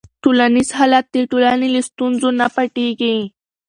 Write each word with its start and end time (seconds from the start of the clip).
ټولنیز 0.23 0.69
حالت 0.77 1.05
د 1.11 1.15
ټولنې 1.31 1.67
له 1.75 1.81
ستونزو 1.89 2.29
نه 2.39 2.47
پټيږي. 2.55 3.17